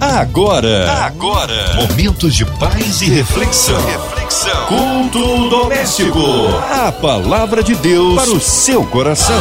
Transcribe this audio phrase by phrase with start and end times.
[0.00, 3.80] Agora, agora, momentos de paz e reflexão.
[3.86, 4.66] Reflexão.
[4.66, 6.20] Culto doméstico.
[6.70, 9.40] A palavra de Deus para o seu coração.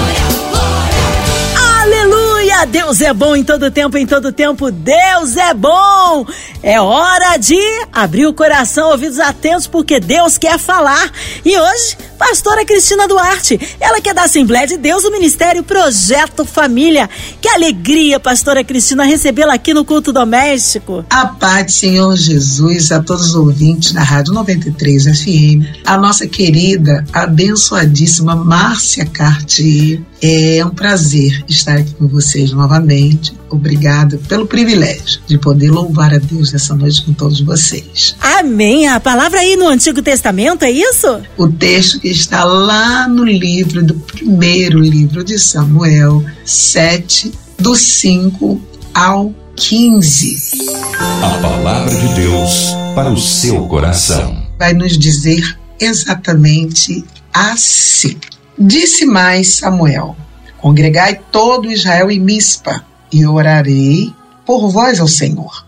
[1.81, 2.65] Aleluia!
[2.65, 6.25] Deus é bom em todo tempo, em todo tempo, Deus é bom!
[6.63, 7.59] É hora de
[7.91, 11.11] abrir o coração, ouvidos atentos, porque Deus quer falar.
[11.43, 16.45] E hoje pastora Cristina Duarte, ela que é da Assembleia de Deus, o Ministério Projeto
[16.45, 17.09] Família.
[17.41, 21.05] Que alegria, pastora Cristina, recebê-la aqui no culto doméstico.
[21.09, 27.05] A paz, Senhor Jesus, a todos os ouvintes da Rádio 93 FM, a nossa querida,
[27.13, 30.01] abençoadíssima Márcia Cartier.
[30.21, 33.33] É um prazer estar aqui com vocês novamente.
[33.49, 38.15] Obrigada pelo privilégio de poder louvar a Deus nessa noite com todos vocês.
[38.19, 38.87] Amém.
[38.87, 41.21] A palavra aí no Antigo Testamento, é isso?
[41.37, 48.61] O texto que está lá no livro do primeiro livro de Samuel, 7, do 5
[48.93, 50.51] ao 15.
[50.99, 54.45] A palavra de Deus para o seu coração.
[54.59, 57.03] Vai nos dizer exatamente
[57.33, 58.19] assim.
[58.55, 60.15] Disse mais Samuel:
[60.59, 64.13] Congregai todo Israel em Mispa, e orarei
[64.45, 65.65] por vós ao Senhor.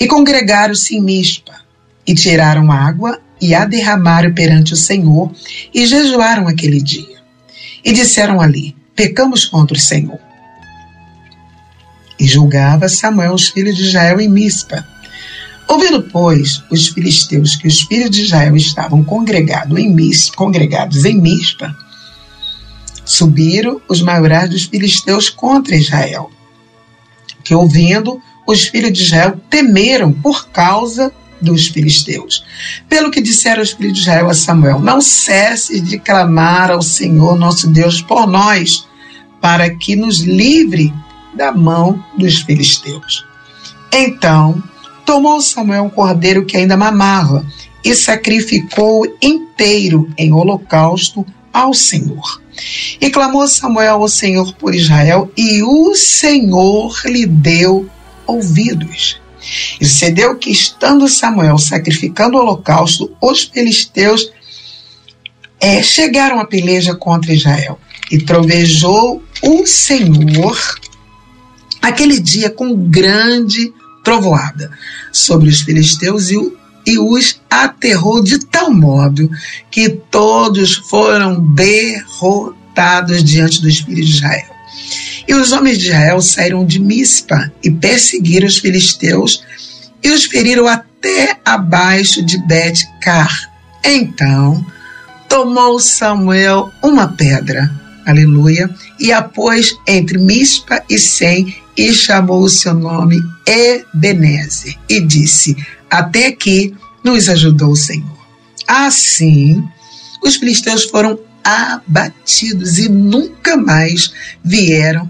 [0.00, 1.52] E congregaram-se em Mispa,
[2.06, 5.30] e tiraram água e a derramaram perante o Senhor
[5.72, 7.16] e jejuaram aquele dia.
[7.84, 10.18] E disseram ali: Pecamos contra o Senhor.
[12.18, 14.86] E julgava Samuel os filhos de Israel em Mispa.
[15.68, 21.20] Ouvindo, pois, os filisteus que os filhos de Israel estavam congregado em Mispa, congregados em
[21.20, 21.76] Mispa,
[23.04, 26.30] subiram os maiorais dos filisteus contra Israel,
[27.44, 32.44] que ouvindo, os filhos de Israel temeram por causa dos filisteus.
[32.88, 37.36] Pelo que disseram os filhos de Israel a Samuel: Não cesse de clamar ao Senhor
[37.36, 38.86] nosso Deus por nós,
[39.40, 40.92] para que nos livre
[41.34, 43.24] da mão dos filisteus.
[43.92, 44.62] Então
[45.04, 47.46] tomou Samuel um cordeiro que ainda mamava
[47.84, 52.42] e sacrificou inteiro em holocausto ao Senhor.
[53.00, 57.88] E clamou Samuel ao Senhor por Israel, e o Senhor lhe deu
[58.26, 59.20] ouvidos.
[59.80, 64.30] E sucedeu que, estando Samuel sacrificando o holocausto, os filisteus
[65.60, 67.78] é, chegaram à peleja contra Israel.
[68.10, 70.56] E trovejou o Senhor
[71.82, 73.72] aquele dia com grande
[74.04, 74.70] trovoada
[75.12, 76.36] sobre os filisteus e,
[76.86, 79.28] e os aterrou de tal modo
[79.70, 84.56] que todos foram derrotados diante dos filhos de Israel.
[85.28, 89.42] E os homens de Israel saíram de Mispa e perseguiram os filisteus
[90.02, 93.50] e os feriram até abaixo de Bet-Car.
[93.84, 94.64] Então
[95.28, 97.70] tomou Samuel uma pedra,
[98.06, 98.70] aleluia,
[99.00, 105.56] e a pôs entre Mispa e Sem e chamou o seu nome Ebenezer e disse:
[105.90, 108.16] Até aqui nos ajudou o Senhor.
[108.66, 109.62] Assim,
[110.22, 114.12] os filisteus foram abatidos e nunca mais
[114.42, 115.08] vieram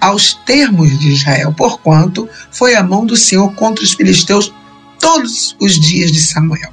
[0.00, 4.52] aos termos de Israel, porquanto foi a mão do Senhor contra os filisteus
[4.98, 6.72] todos os dias de Samuel.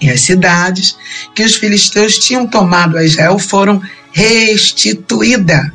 [0.00, 0.96] E as cidades
[1.34, 3.80] que os filisteus tinham tomado a Israel foram
[4.12, 5.70] restituídas,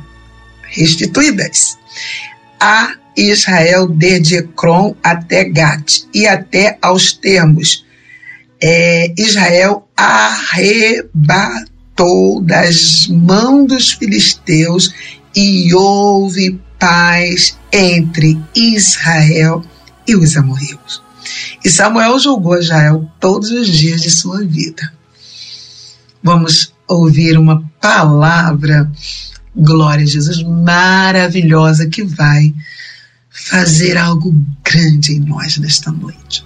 [0.62, 1.76] restituídas
[2.60, 7.84] a Israel desde Ecrom até Gat e até aos termos.
[8.60, 11.10] É, Israel arrebatou
[12.40, 14.94] das mãos dos filisteus
[15.34, 19.64] e houve paz entre Israel
[20.06, 21.02] e os amorreus.
[21.64, 24.92] E Samuel julgou Israel todos os dias de sua vida.
[26.22, 28.90] Vamos ouvir uma palavra,
[29.54, 32.54] glória a Jesus, maravilhosa que vai
[33.30, 36.44] fazer algo grande em nós nesta noite.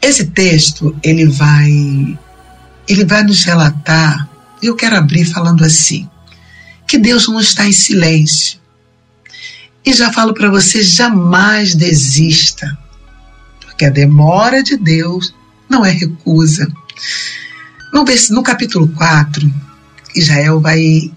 [0.00, 2.18] Esse texto, ele vai
[2.88, 4.28] ele vai nos relatar,
[4.60, 6.08] eu quero abrir falando assim,
[6.90, 8.58] que Deus não está em silêncio.
[9.86, 12.76] E já falo para você, jamais desista,
[13.60, 15.32] porque a demora de Deus
[15.68, 16.66] não é recusa.
[17.92, 19.54] No, no capítulo 4,
[20.16, 21.12] Israel vai,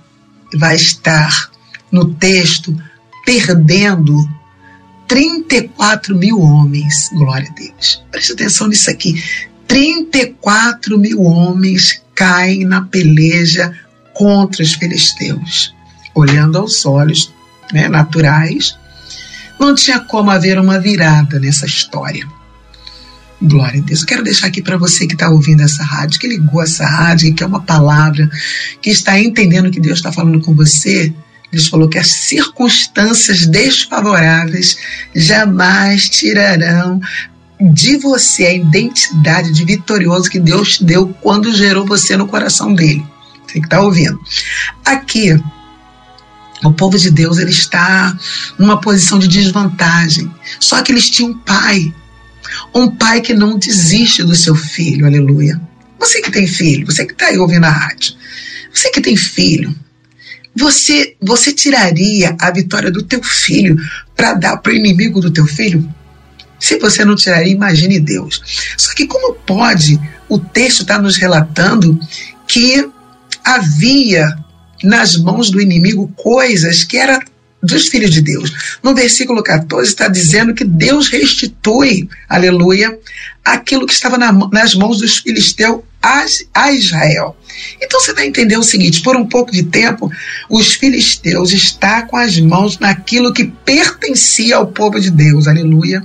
[0.54, 1.50] vai estar
[1.92, 2.80] no texto
[3.26, 4.30] perdendo
[5.08, 8.04] 34 mil homens, glória a Deus.
[8.12, 9.24] Preste atenção nisso aqui.
[9.68, 13.76] 34 mil homens caem na peleja
[14.14, 15.74] contra os filisteus.
[16.16, 17.34] Olhando aos olhos
[17.72, 18.78] né, naturais,
[19.60, 22.26] não tinha como haver uma virada nessa história.
[23.42, 24.02] Glória a Deus.
[24.02, 27.34] Eu quero deixar aqui para você que está ouvindo essa rádio, que ligou essa rádio,
[27.34, 28.30] que é uma palavra,
[28.82, 31.14] que está entendendo que Deus está falando com você.
[31.52, 34.78] Deus falou que as circunstâncias desfavoráveis
[35.14, 37.02] jamais tirarão
[37.60, 42.74] de você a identidade de vitorioso que Deus te deu quando gerou você no coração
[42.74, 43.06] dele.
[43.54, 44.20] Você que está ouvindo.
[44.84, 45.40] Aqui,
[46.64, 48.18] o povo de Deus ele está
[48.58, 50.34] numa posição de desvantagem.
[50.60, 51.94] Só que eles tinham um pai.
[52.74, 55.62] Um pai que não desiste do seu filho, aleluia.
[56.00, 58.16] Você que tem filho, você que está aí ouvindo a rádio,
[58.74, 59.74] você que tem filho,
[60.56, 63.78] você, você tiraria a vitória do teu filho
[64.16, 65.88] para dar para o inimigo do teu filho?
[66.60, 68.42] Se você não tiraria, imagine Deus.
[68.78, 72.00] Só que como pode o texto estar tá nos relatando
[72.48, 72.88] que
[73.44, 74.28] havia
[74.84, 77.20] nas mãos do inimigo coisas que eram
[77.64, 78.78] dos filhos de Deus.
[78.84, 83.00] No versículo 14 está dizendo que Deus restitui, aleluia,
[83.44, 87.38] aquilo que estava na, nas mãos dos filisteus a, a Israel.
[87.82, 90.12] Então você vai entender o seguinte: por um pouco de tempo,
[90.50, 96.04] os filisteus estão com as mãos naquilo que pertencia ao povo de Deus, aleluia.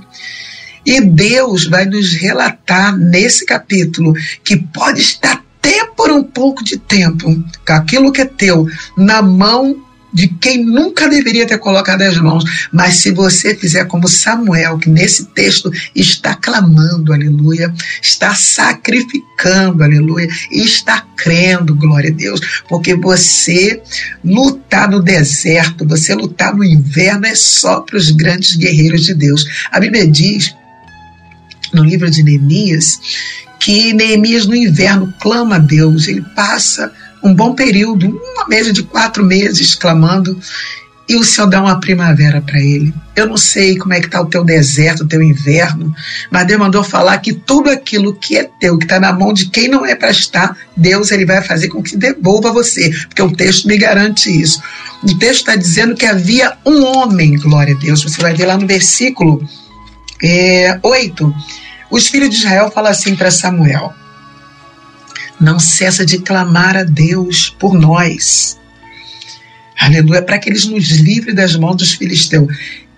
[0.85, 4.13] E Deus vai nos relatar nesse capítulo
[4.43, 8.67] que pode estar até por um pouco de tempo aquilo que é teu
[8.97, 12.43] na mão de quem nunca deveria ter colocado as mãos.
[12.71, 17.71] Mas se você fizer como Samuel, que nesse texto está clamando, aleluia,
[18.01, 23.81] está sacrificando, aleluia, e está crendo, glória a Deus, porque você
[24.23, 29.45] lutar no deserto, você lutar no inverno é só para os grandes guerreiros de Deus.
[29.71, 30.55] A Bíblia diz
[31.71, 32.99] no livro de Neemias
[33.59, 36.91] que Neemias no inverno clama a Deus, ele passa
[37.21, 40.39] um bom período, uma média de quatro meses clamando,
[41.09, 42.93] e o Senhor dá uma primavera para ele.
[43.15, 45.93] Eu não sei como é que está o teu deserto, o teu inverno,
[46.31, 49.49] mas Deus mandou falar que tudo aquilo que é teu, que está na mão de
[49.49, 53.35] quem não é para estar, Deus ele vai fazer com que devolva você, porque o
[53.35, 54.61] texto me garante isso.
[55.03, 58.55] O texto está dizendo que havia um homem, glória a Deus, você vai ver lá
[58.55, 59.43] no versículo
[60.21, 61.33] é, 8,
[61.89, 63.93] os filhos de Israel falam assim para Samuel:
[65.39, 68.59] Não cessa de clamar a Deus por nós.
[69.79, 72.53] Aleluia, para que eles nos livre das mãos dos filisteus.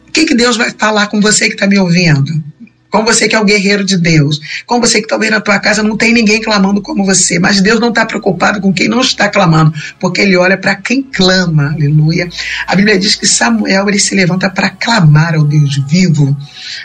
[0.08, 2.44] O que, que Deus vai falar com você que está me ouvindo?
[2.92, 5.82] Com você que é o guerreiro de Deus, com você que talvez na tua casa
[5.82, 9.30] não tem ninguém clamando como você, mas Deus não está preocupado com quem não está
[9.30, 12.30] clamando, porque Ele olha para quem clama, aleluia.
[12.68, 16.36] A Bíblia diz que Samuel ele se levanta para clamar ao Deus vivo,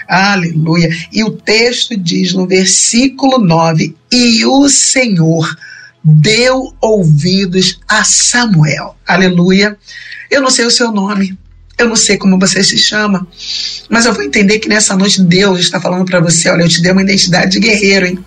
[0.08, 0.88] aleluia.
[1.12, 5.56] E o texto diz no versículo 9: E o Senhor
[6.04, 9.76] deu ouvidos a Samuel, aleluia.
[10.30, 11.36] Eu não sei o seu nome,
[11.78, 13.26] eu não sei como você se chama,
[13.88, 16.80] mas eu vou entender que nessa noite Deus está falando para você, olha, eu te
[16.80, 18.18] dei uma identidade de guerreiro, hein?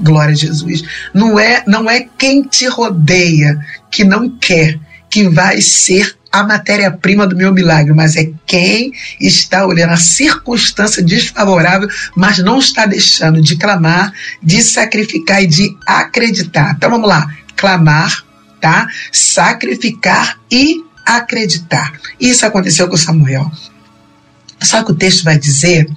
[0.00, 0.82] Glória a Jesus.
[1.14, 3.58] Não é, não é quem te rodeia
[3.90, 9.64] que não quer que vai ser a matéria-prima do meu milagre, mas é quem está
[9.66, 14.12] olhando a circunstância desfavorável, mas não está deixando de clamar,
[14.42, 16.74] de sacrificar e de acreditar.
[16.76, 17.26] Então vamos lá,
[17.56, 18.24] clamar,
[18.60, 18.86] tá?
[19.10, 21.92] Sacrificar e acreditar.
[22.18, 23.50] Isso aconteceu com Samuel.
[24.62, 25.88] Só que o texto vai dizer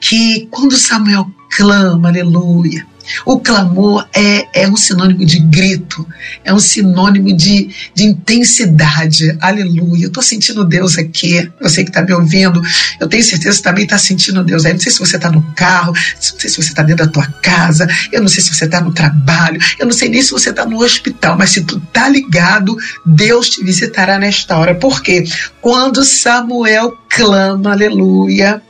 [0.00, 2.86] que quando Samuel clama, aleluia,
[3.24, 6.06] o clamor é, é um sinônimo de grito,
[6.44, 9.36] é um sinônimo de, de intensidade.
[9.40, 10.04] Aleluia.
[10.04, 11.50] Eu estou sentindo Deus aqui.
[11.60, 12.62] Eu sei que está me ouvindo.
[13.00, 14.72] Eu tenho certeza que também está sentindo Deus aí.
[14.72, 17.26] Não sei se você está no carro, não sei se você está dentro da tua
[17.42, 20.50] casa, eu não sei se você está no trabalho, eu não sei nem se você
[20.50, 24.74] está no hospital, mas se tu está ligado, Deus te visitará nesta hora.
[24.74, 25.24] Por quê?
[25.60, 28.62] Quando Samuel clama, aleluia.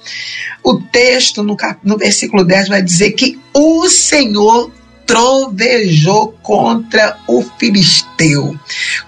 [0.63, 4.71] O texto no, no versículo 10 vai dizer que o Senhor
[5.07, 8.59] trovejou contra o filisteu.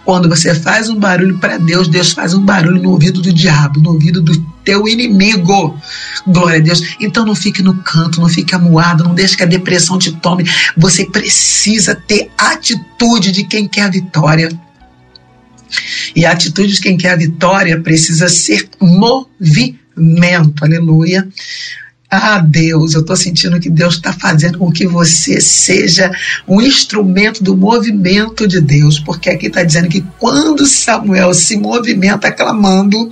[0.05, 3.81] Quando você faz um barulho para Deus, Deus faz um barulho no ouvido do diabo,
[3.81, 5.79] no ouvido do teu inimigo.
[6.27, 6.97] Glória a Deus.
[7.01, 10.45] Então não fique no canto, não fique amuado, não deixe que a depressão te tome.
[10.77, 14.51] Você precisa ter atitude de quem quer a vitória.
[16.15, 21.27] E a atitude de quem quer a vitória precisa ser movimento, aleluia.
[22.09, 26.11] Ah, Deus, eu estou sentindo que Deus está fazendo com que você seja
[26.47, 32.31] um instrumento do movimento de Deus, porque aqui está dizendo que quando Samuel se movimenta
[32.31, 33.11] clamando,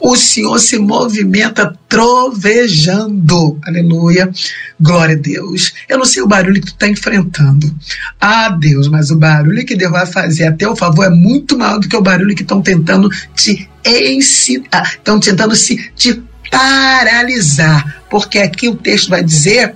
[0.00, 3.58] o Senhor se movimenta trovejando.
[3.64, 4.30] Aleluia.
[4.78, 5.72] Glória a Deus.
[5.88, 7.74] Eu não sei o barulho que tu está enfrentando.
[8.20, 11.78] Ah, Deus, mas o barulho que Deus vai fazer a teu favor é muito maior
[11.78, 18.38] do que o barulho que estão tentando te ensinar, estão tentando se te paralisar, porque
[18.38, 19.74] aqui o texto vai dizer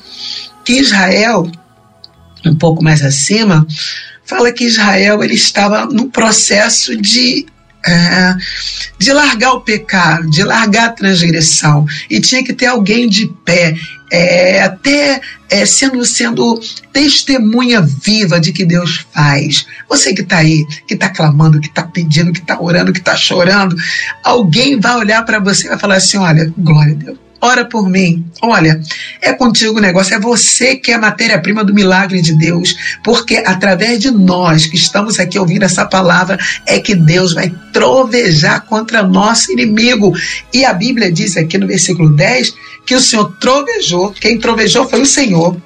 [0.64, 1.50] que Israel,
[2.44, 3.66] um pouco mais acima,
[4.24, 7.46] fala que Israel ele estava no processo de
[7.86, 8.36] é,
[8.98, 11.86] de largar o pecado, de largar a transgressão.
[12.08, 13.76] E tinha que ter alguém de pé,
[14.12, 16.60] é, até é, sendo, sendo
[16.92, 19.66] testemunha viva de que Deus faz.
[19.88, 23.16] Você que está aí, que está clamando, que está pedindo, que está orando, que está
[23.16, 23.76] chorando,
[24.24, 27.88] alguém vai olhar para você e vai falar assim: olha, glória a Deus ora por
[27.88, 28.24] mim.
[28.42, 28.80] Olha,
[29.20, 33.42] é contigo o negócio, é você que é a matéria-prima do milagre de Deus, porque
[33.46, 39.02] através de nós que estamos aqui ouvindo essa palavra, é que Deus vai trovejar contra
[39.02, 40.12] nosso inimigo.
[40.52, 42.54] E a Bíblia diz aqui no versículo 10
[42.86, 45.56] que o Senhor trovejou, quem trovejou foi o Senhor.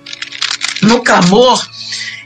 [0.85, 1.67] No clamor,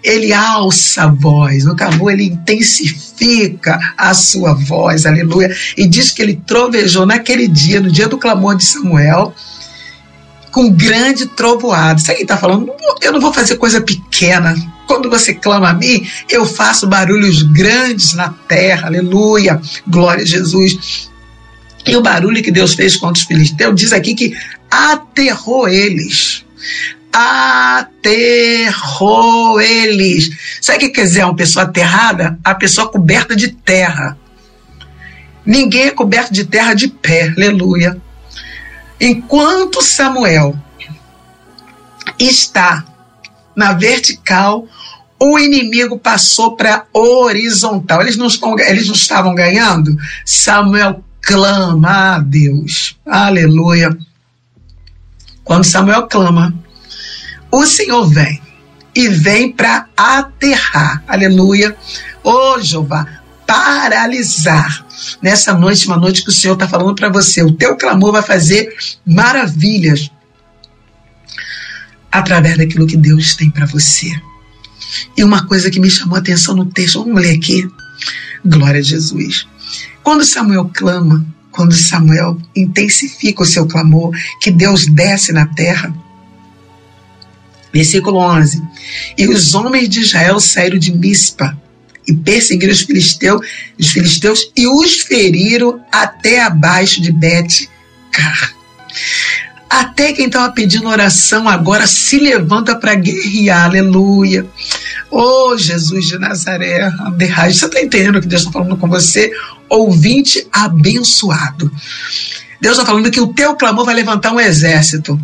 [0.03, 5.55] ele alça a voz, no clamor ele intensifica a sua voz, aleluia.
[5.77, 9.35] E diz que ele trovejou naquele dia, no dia do clamor de Samuel,
[10.50, 12.00] com grande trovoado.
[12.00, 12.73] Sabe quem está falando?
[13.00, 14.55] Eu não vou fazer coisa pequena.
[14.87, 21.11] Quando você clama a mim, eu faço barulhos grandes na terra, aleluia, glória a Jesus.
[21.87, 24.37] E o barulho que Deus fez contra os filisteus diz aqui que
[24.71, 26.45] aterrou eles
[27.12, 28.81] aterrou
[29.61, 30.31] eles.
[30.61, 32.38] Sabe o que quer dizer uma pessoa aterrada?
[32.45, 34.17] A pessoa coberta de terra.
[35.45, 38.00] Ninguém é coberto de terra de pé, aleluia.
[39.00, 40.57] Enquanto Samuel
[42.19, 42.85] está
[43.57, 44.67] na vertical,
[45.19, 48.03] o inimigo passou para horizontal.
[48.03, 49.97] Eles não, estão, eles não estavam ganhando?
[50.25, 53.97] Samuel clama a Deus, aleluia.
[55.43, 56.55] Quando Samuel clama,
[57.50, 58.40] o Senhor vem
[58.95, 61.76] e vem para aterrar, aleluia.
[62.25, 63.07] Ô oh, Jeová,
[63.47, 64.85] paralisar
[65.23, 67.43] nessa noite, uma noite que o Senhor está falando para você.
[67.43, 68.76] O teu clamor vai fazer
[69.07, 70.11] maravilhas
[72.11, 74.11] através daquilo que Deus tem para você.
[75.17, 77.69] E uma coisa que me chamou a atenção no texto, vamos ler aqui.
[78.45, 79.47] Glória a Jesus.
[80.02, 85.95] Quando Samuel clama, quando Samuel intensifica o seu clamor, que Deus desce na terra,
[87.73, 88.63] Versículo 11.
[89.17, 91.57] E os homens de Israel saíram de Mispa
[92.07, 93.47] e perseguiram os filisteus,
[93.79, 98.55] os filisteus e os feriram até abaixo de Bet-Car.
[99.69, 104.47] Até quem estava pedindo oração agora se levanta para guerrear, aleluia.
[105.11, 109.31] Oh, Jesus de Nazaré, Você está entendendo o que Deus está falando com você?
[109.69, 111.71] Ouvinte abençoado.
[112.61, 115.21] Deus está falando que o teu clamor vai levantar um exército.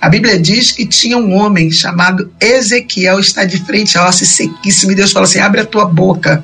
[0.00, 4.92] A Bíblia diz que tinha um homem chamado Ezequiel, está de frente a osso sequíssimo,
[4.92, 6.42] e Deus fala assim: abre a tua boca,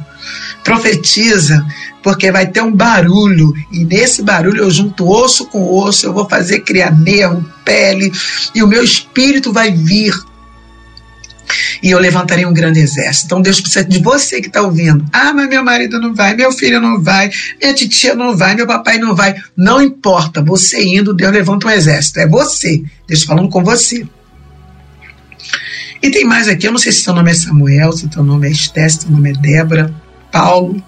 [0.63, 1.65] profetiza,
[2.03, 6.29] porque vai ter um barulho, e nesse barulho eu junto osso com osso, eu vou
[6.29, 8.13] fazer criar nervo, pele,
[8.55, 10.15] e o meu espírito vai vir
[11.85, 13.27] e eu levantarei um grande exército.
[13.27, 15.05] Então Deus precisa de você que está ouvindo.
[15.13, 18.67] Ah, mas meu marido não vai, meu filho não vai, minha titia não vai, meu
[18.67, 19.35] papai não vai.
[19.55, 22.21] Não importa, você indo, Deus levanta um exército.
[22.21, 24.09] É você, Deus falando com você.
[26.03, 28.49] E tem mais aqui, eu não sei se seu nome é Samuel, se seu nome
[28.49, 29.95] é Esté, se seu nome é Débora,
[30.33, 30.83] Paulo.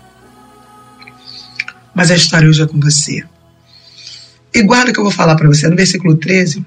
[1.95, 3.23] Mas a história hoje é com você.
[4.55, 6.65] E guarda o que eu vou falar para você no versículo 13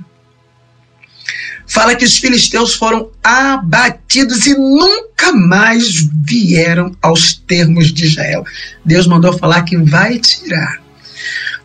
[1.70, 8.44] fala que os filisteus foram abatidos e nunca mais vieram aos termos de Israel.
[8.84, 10.82] Deus mandou falar que vai tirar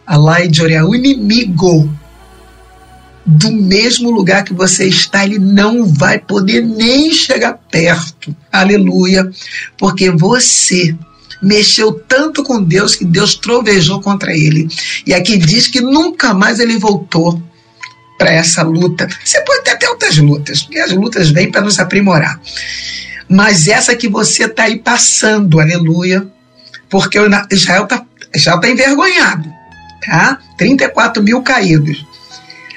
[0.07, 1.91] a Lai de Oriá, o inimigo
[3.27, 8.37] do mesmo lugar que você está, ele não vai poder nem chegar perto.
[8.53, 9.31] Aleluia.
[9.79, 10.95] Porque você
[11.41, 14.69] mexeu tanto com Deus que Deus trovejou contra ele.
[15.07, 17.43] E aqui diz que nunca mais ele voltou
[18.19, 19.09] para essa luta.
[19.25, 22.41] Você pode ter até outras lutas, porque as lutas vêm para nos aprimorar.
[23.29, 26.27] Mas essa que você está aí passando, aleluia,
[26.89, 27.19] porque
[27.51, 28.05] Israel está
[28.35, 29.49] Israel tá envergonhado,
[30.05, 30.39] tá?
[30.59, 32.05] 34 mil caídos.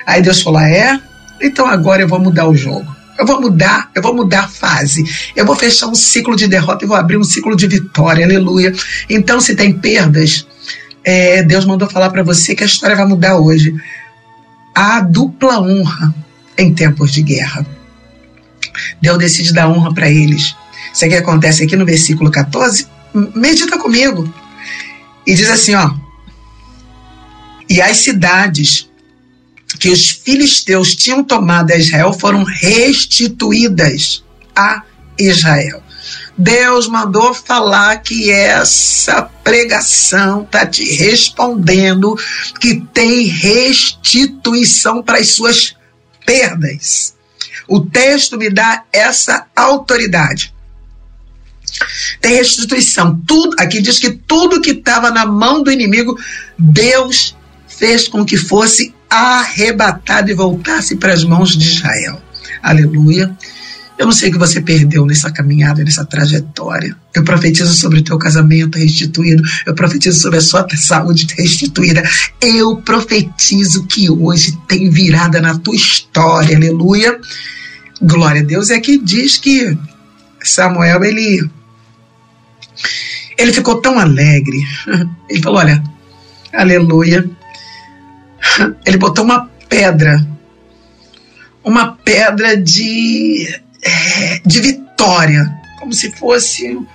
[0.05, 0.99] Aí Deus falou: ah, é?
[1.41, 2.95] Então agora eu vou mudar o jogo.
[3.17, 5.03] Eu vou mudar, eu vou mudar a fase.
[5.35, 8.71] Eu vou fechar um ciclo de derrota e vou abrir um ciclo de vitória, aleluia.
[9.09, 10.47] Então, se tem perdas,
[11.03, 13.73] é, Deus mandou falar para você que a história vai mudar hoje
[14.77, 16.13] a dupla honra
[16.55, 17.65] em tempos de guerra.
[19.01, 20.55] Deus decide dar honra para eles.
[20.93, 22.85] Isso aqui acontece aqui no versículo 14.
[23.33, 24.31] Medita comigo.
[25.25, 25.95] E diz assim, ó.
[27.67, 28.87] E as cidades
[29.79, 34.23] que os filisteus tinham tomado a Israel foram restituídas
[34.55, 34.83] a
[35.17, 35.81] Israel.
[36.37, 42.15] Deus mandou falar que essa pregação está te respondendo
[42.59, 45.75] que tem restituição para as suas
[46.25, 47.15] perdas.
[47.67, 50.53] O texto me dá essa autoridade.
[52.21, 53.19] Tem restituição.
[53.25, 56.17] Tudo, aqui diz que tudo que estava na mão do inimigo,
[56.57, 57.35] Deus
[57.67, 62.21] fez com que fosse arrebatado e voltasse para as mãos de Israel.
[62.61, 63.35] Aleluia.
[63.97, 66.95] Eu não sei o que você perdeu nessa caminhada, nessa trajetória.
[67.15, 69.41] Eu profetizo sobre o teu casamento restituído.
[69.65, 72.03] Eu profetizo sobre a sua saúde restituída.
[72.39, 76.55] Eu profetizo que hoje tem virada na tua história.
[76.55, 77.19] Aleluia.
[77.99, 78.69] Glória a Deus.
[78.69, 79.75] É que diz que
[80.43, 81.49] Samuel, ele
[83.37, 84.65] ele ficou tão alegre.
[85.29, 85.83] Ele falou: Olha,
[86.53, 87.29] aleluia.
[88.85, 90.25] Ele botou uma pedra,
[91.63, 93.47] uma pedra de,
[93.81, 96.85] é, de vitória, como se fosse um,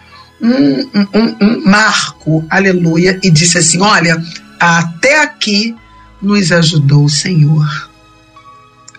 [0.41, 4.23] um, um marco, aleluia, e disse assim: Olha,
[4.59, 5.75] até aqui
[6.21, 7.91] nos ajudou o Senhor.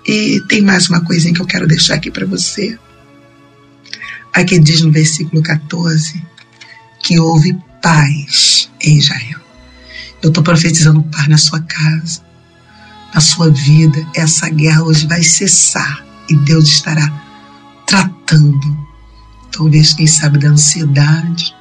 [0.05, 2.77] E tem mais uma coisinha que eu quero deixar aqui para você.
[4.33, 6.21] Aqui diz no versículo 14:
[7.03, 9.39] que houve paz em Israel.
[10.21, 12.21] Eu estou profetizando paz na sua casa,
[13.13, 14.05] na sua vida.
[14.15, 17.22] Essa guerra hoje vai cessar e Deus estará
[17.85, 18.87] tratando,
[19.51, 21.55] talvez, quem sabe, da ansiedade,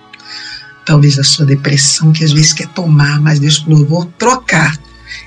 [0.85, 4.77] talvez da sua depressão, que às vezes quer tomar, mas Deus falou: vou trocar,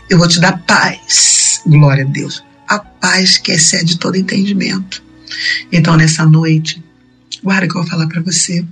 [0.09, 1.61] eu vou te dar paz.
[1.65, 2.43] Glória a Deus.
[2.67, 5.03] A paz que excede todo entendimento.
[5.71, 6.83] Então, nessa noite,
[7.43, 8.65] guarda que eu vou falar para você.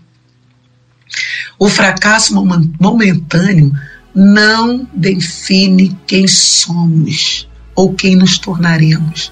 [1.60, 2.34] O fracasso
[2.80, 3.72] momentâneo
[4.14, 9.32] não define quem somos ou quem nos tornaremos.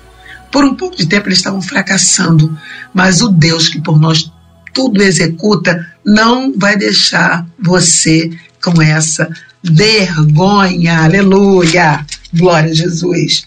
[0.51, 2.57] Por um pouco de tempo eles estavam fracassando,
[2.93, 4.31] mas o Deus que por nós
[4.73, 8.29] tudo executa não vai deixar você
[8.63, 9.29] com essa
[9.63, 11.03] vergonha.
[11.03, 12.05] Aleluia!
[12.33, 13.45] Glória a Jesus.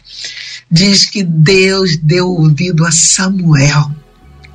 [0.70, 3.90] Diz que Deus deu ouvido a Samuel.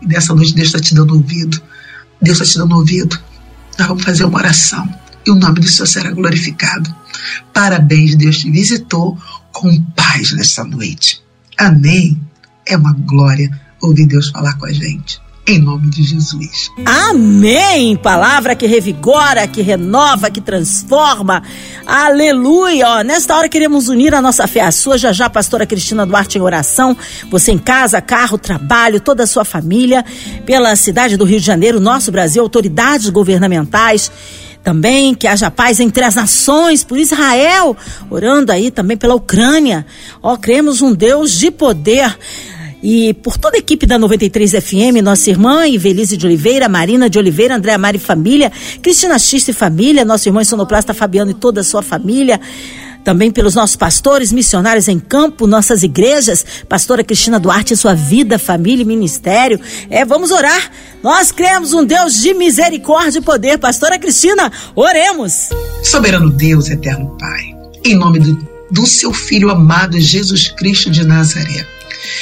[0.01, 1.61] E nessa noite Deus está te dando ouvido.
[2.21, 3.19] Deus está te dando ouvido.
[3.77, 4.87] Nós vamos fazer uma oração
[5.25, 6.93] e o nome do Senhor será glorificado.
[7.53, 9.17] Parabéns, Deus te visitou
[9.51, 11.21] com paz nesta noite.
[11.57, 12.19] Amém.
[12.69, 13.49] É uma glória
[13.81, 16.69] ouvir Deus falar com a gente em nome de Jesus.
[16.85, 17.95] Amém!
[17.95, 21.41] Palavra que revigora, que renova, que transforma.
[21.87, 22.87] Aleluia!
[22.87, 24.95] Ó, nesta hora queremos unir a nossa fé à sua.
[24.95, 26.95] Já já, pastora Cristina Duarte em oração.
[27.31, 30.05] Você em casa, carro, trabalho, toda a sua família,
[30.45, 34.11] pela cidade do Rio de Janeiro, nosso Brasil, autoridades governamentais
[34.61, 37.75] também que haja paz entre as nações, por Israel,
[38.09, 39.85] orando aí também pela Ucrânia.
[40.21, 42.15] Ó, cremos um Deus de poder.
[42.81, 47.19] E por toda a equipe da 93 FM, nossa irmã Ivelise de Oliveira, Marina de
[47.19, 51.63] Oliveira, Andréa Mari Família, Cristina Xista e Família, nosso irmão Sonoplasta Fabiano e toda a
[51.63, 52.39] sua família
[53.03, 58.83] também pelos nossos pastores, missionários em campo, nossas igrejas, pastora Cristina Duarte, sua vida, família
[58.83, 59.59] e ministério.
[59.89, 60.71] É, vamos orar.
[61.01, 63.57] Nós cremos um Deus de misericórdia e poder.
[63.57, 65.49] Pastora Cristina, oremos.
[65.83, 71.78] Soberano Deus, eterno Pai, em nome do, do seu filho amado Jesus Cristo de Nazaré.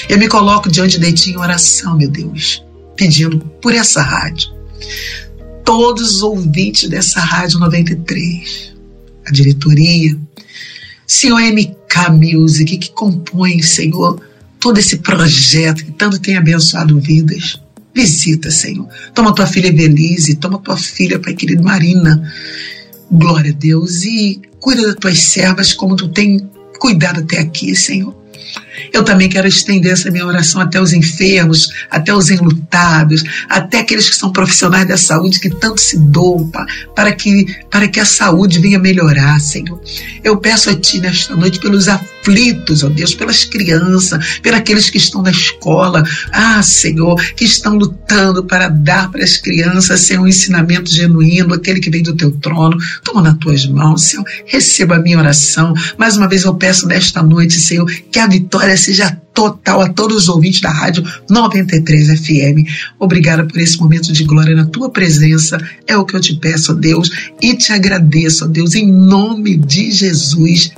[0.10, 2.64] Eu me coloco diante de Ti em oração, meu Deus,
[2.96, 4.50] pedindo por essa rádio.
[5.64, 8.74] Todos os ouvintes dessa rádio 93,
[9.26, 10.18] a diretoria,
[11.06, 14.22] Senhor MK Music, que compõe, Senhor,
[14.60, 17.62] todo esse projeto que tanto tem abençoado vidas.
[17.96, 18.88] Visita, Senhor.
[19.14, 22.32] Toma tua filha Belize, toma tua filha, Pai querido Marina.
[23.10, 24.04] Glória a Deus.
[24.04, 26.48] E cuida das tuas servas como tu tem
[26.80, 28.16] cuidado até aqui, Senhor.
[28.94, 34.10] Eu também quero estender essa minha oração até os enfermos, até os enlutados, até aqueles
[34.10, 36.50] que são profissionais da saúde que tanto se doam
[36.96, 39.82] para que, para que a saúde venha melhorar, Senhor.
[40.24, 45.22] Eu peço a Ti nesta noite pelos aflitos, ó Deus, pelas crianças, pelos que estão
[45.22, 50.90] na escola, ah, Senhor, que estão lutando para dar para as crianças, Senhor, um ensinamento
[50.92, 52.78] genuíno, aquele que vem do Teu trono.
[53.04, 55.74] Toma nas Tuas mãos, Senhor, receba a minha oração.
[55.98, 60.24] Mais uma vez eu peço nesta noite, Senhor, que a vitória seja total a todos
[60.24, 62.68] os ouvintes da Rádio 93 FM.
[63.00, 65.58] Obrigada por esse momento de glória na tua presença.
[65.86, 67.10] É o que eu te peço, Deus,
[67.42, 70.72] e te agradeço, Deus, em nome de Jesus.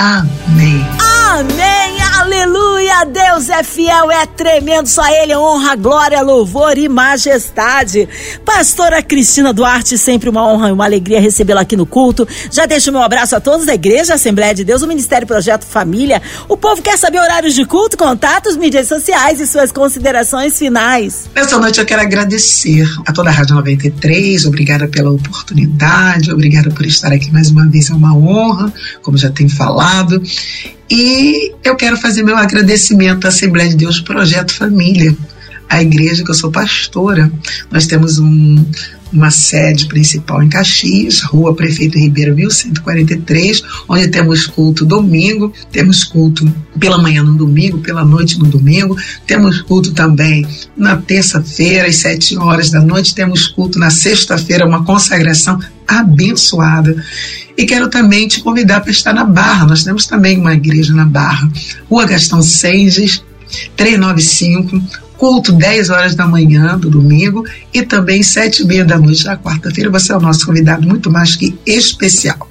[0.00, 0.82] Amém.
[0.98, 2.00] Amém.
[2.18, 3.04] Aleluia.
[3.04, 4.86] Deus é fiel, é tremendo.
[4.86, 8.08] Só Ele honra, glória, louvor e majestade.
[8.44, 12.26] Pastora Cristina Duarte, sempre uma honra e uma alegria recebê-la aqui no culto.
[12.50, 16.22] Já deixo meu abraço a todos da Igreja Assembleia de Deus, o Ministério Projeto Família.
[16.48, 21.28] O povo quer saber horários de culto, contatos, mídias sociais e suas considerações finais.
[21.34, 24.46] Nessa noite eu quero agradecer a toda a Rádio 93.
[24.46, 27.90] Obrigada pela oportunidade, obrigada por estar aqui mais uma vez.
[27.90, 29.89] É uma honra, como já tenho falado.
[30.88, 35.16] E eu quero fazer meu agradecimento à Assembleia de Deus Projeto Família,
[35.68, 37.30] a igreja que eu sou pastora.
[37.70, 38.64] Nós temos um,
[39.12, 46.50] uma sede principal em Caxias, Rua Prefeito Ribeiro 1143, onde temos culto domingo, temos culto
[46.78, 52.36] pela manhã no domingo, pela noite no domingo, temos culto também na terça-feira, às sete
[52.36, 55.58] horas da noite, temos culto na sexta-feira, uma consagração
[55.98, 57.04] abençoada.
[57.56, 59.66] E quero também te convidar para estar na Barra.
[59.66, 61.50] Nós temos também uma igreja na Barra.
[61.88, 63.22] Rua Gastão Senges,
[63.76, 64.80] 395,
[65.18, 69.36] culto 10 horas da manhã do domingo e também 7 e meia da noite da
[69.36, 69.90] quarta-feira.
[69.90, 72.48] Você é o nosso convidado muito mais que especial.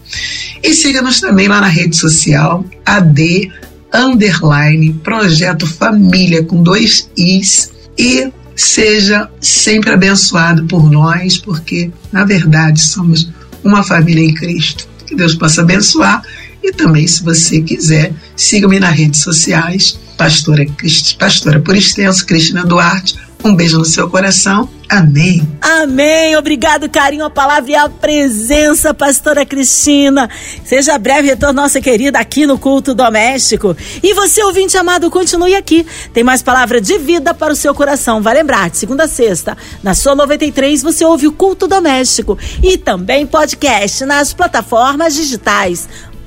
[0.62, 3.52] E siga-nos também lá na rede social AD
[3.94, 12.82] Underline Projeto Família com dois Is e seja sempre abençoado por nós, porque na verdade
[12.82, 13.30] somos
[13.64, 14.88] uma família em Cristo.
[15.06, 16.22] Que Deus possa abençoar
[16.62, 20.66] e também, se você quiser, siga-me nas redes sociais, pastora,
[21.18, 23.16] pastora por extenso, Cristina Duarte.
[23.44, 24.70] Um beijo no seu coração.
[24.90, 25.48] Amém.
[25.62, 26.36] Amém.
[26.36, 30.28] Obrigado, carinho, a palavra e a presença, pastora Cristina.
[30.66, 33.78] Seja breve retorno, nossa querida, aqui no culto doméstico.
[34.02, 35.86] E você, ouvinte amado, continue aqui.
[36.12, 38.22] Tem mais palavra de vida para o seu coração.
[38.22, 42.38] Vai lembrar, de segunda a sexta, na sua 93, você ouve o culto doméstico.
[42.64, 45.88] E também podcast nas plataformas digitais